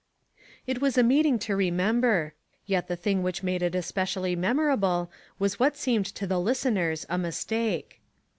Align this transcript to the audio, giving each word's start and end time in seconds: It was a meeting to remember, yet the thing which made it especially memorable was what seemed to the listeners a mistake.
It 0.65 0.81
was 0.81 0.97
a 0.97 1.03
meeting 1.03 1.37
to 1.45 1.55
remember, 1.55 2.33
yet 2.65 2.87
the 2.87 2.95
thing 2.95 3.21
which 3.21 3.43
made 3.43 3.61
it 3.61 3.75
especially 3.75 4.35
memorable 4.35 5.11
was 5.37 5.59
what 5.59 5.77
seemed 5.77 6.07
to 6.15 6.25
the 6.25 6.39
listeners 6.39 7.05
a 7.07 7.19
mistake. 7.19 8.01